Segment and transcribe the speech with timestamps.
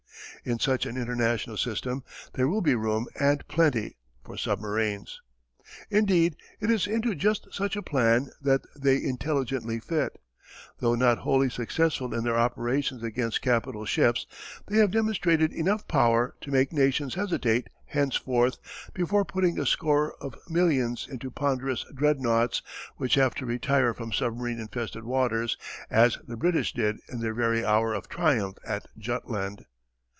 [0.43, 2.03] In such an international system
[2.33, 5.21] there will be room and plenty for submarines.
[5.91, 10.17] Indeed it is into just such a plan that they intelligently fit.
[10.79, 14.25] Though not wholly successful in their operations against capital ships,
[14.67, 18.57] they have demonstrated enough power to make nations hesitate henceforth
[18.95, 22.63] before putting a score of millions into ponderous dreadnoughts
[22.97, 25.55] which have to retire from submarine infested waters
[25.91, 29.65] as the British did in their very hour of triumph at Jutland.